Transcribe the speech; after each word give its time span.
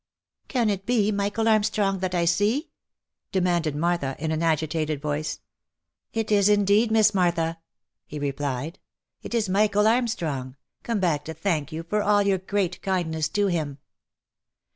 "Can 0.47 0.71
it 0.71 0.87
be 0.87 1.11
Michael 1.11 1.47
Armstrong 1.47 1.99
that 1.99 2.15
I 2.15 2.25
see?" 2.25 2.71
demanded 3.31 3.75
Martha, 3.75 4.15
in 4.17 4.31
an 4.31 4.41
agitated 4.41 4.99
voice." 4.99 5.41
It 6.11 6.31
is 6.31 6.49
indeed, 6.49 6.89
Miss 6.89 7.13
Martha!" 7.13 7.59
he 8.07 8.17
replied." 8.17 8.79
It 9.21 9.35
is 9.35 9.47
Michael 9.47 9.85
Arm 9.85 10.07
strong, 10.07 10.55
come 10.81 10.99
back 10.99 11.23
to 11.25 11.35
thank 11.35 11.71
you 11.71 11.83
for 11.83 12.01
all 12.01 12.23
your 12.23 12.39
great 12.39 12.81
kindness 12.81 13.29
to 13.29 13.45
him." 13.45 13.77